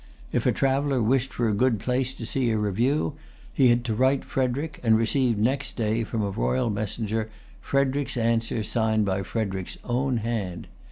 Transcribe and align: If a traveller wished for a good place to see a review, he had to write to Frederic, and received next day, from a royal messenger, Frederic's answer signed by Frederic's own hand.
If 0.31 0.47
a 0.47 0.51
traveller 0.51 0.99
wished 0.99 1.31
for 1.31 1.47
a 1.47 1.53
good 1.53 1.77
place 1.79 2.11
to 2.15 2.25
see 2.25 2.49
a 2.49 2.57
review, 2.57 3.17
he 3.53 3.67
had 3.67 3.85
to 3.85 3.93
write 3.93 4.23
to 4.23 4.27
Frederic, 4.27 4.79
and 4.81 4.97
received 4.97 5.37
next 5.37 5.77
day, 5.77 6.03
from 6.03 6.23
a 6.23 6.31
royal 6.31 6.71
messenger, 6.71 7.29
Frederic's 7.61 8.17
answer 8.17 8.63
signed 8.63 9.05
by 9.05 9.21
Frederic's 9.21 9.77
own 9.83 10.17
hand. 10.17 10.65